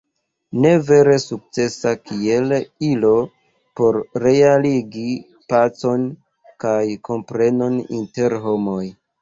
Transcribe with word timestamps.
Ne 0.61 0.69
vere 0.85 1.17
sukcesa 1.23 1.91
kiel 2.11 2.55
ilo 2.87 3.11
por 3.81 4.01
realigi 4.25 5.05
pacon 5.55 6.09
kaj 6.67 6.83
komprenon 7.11 7.81
inter 8.01 8.41
homoj. 8.49 8.85